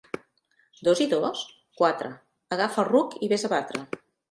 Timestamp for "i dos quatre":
1.05-2.11